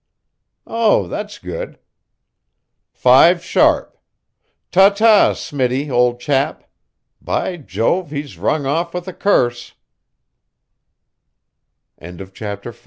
[0.65, 1.77] Oh, that's good.
[2.91, 3.97] Five sharp.
[4.71, 6.63] Tata, Smitty, old chap.
[7.21, 9.73] By Jove, he's rung off with a curse
[12.01, 12.79] CHAPTER VI.